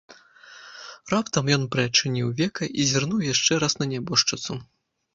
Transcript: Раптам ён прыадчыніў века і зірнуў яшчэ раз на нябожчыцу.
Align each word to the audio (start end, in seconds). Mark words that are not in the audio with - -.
Раптам 1.13 1.51
ён 1.57 1.67
прыадчыніў 1.77 2.33
века 2.41 2.73
і 2.79 2.89
зірнуў 2.95 3.25
яшчэ 3.33 3.63
раз 3.69 3.73
на 3.85 3.93
нябожчыцу. 3.97 4.63